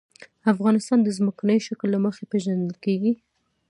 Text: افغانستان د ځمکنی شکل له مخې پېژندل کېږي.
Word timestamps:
افغانستان 0.53 0.99
د 1.03 1.09
ځمکنی 1.17 1.57
شکل 1.67 1.87
له 1.93 1.99
مخې 2.05 2.23
پېژندل 2.31 2.73
کېږي. 2.83 3.11